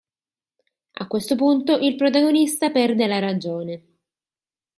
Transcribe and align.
A 0.95 1.05
questo 1.05 1.35
punto 1.35 1.77
il 1.77 1.95
protagonista 1.95 2.71
perde 2.71 3.05
la 3.05 3.19
ragione. 3.19 3.83